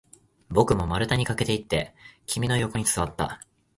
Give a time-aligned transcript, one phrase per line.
[0.49, 1.93] 僕も丸太に駆けていって、
[2.25, 3.39] 君の横に座った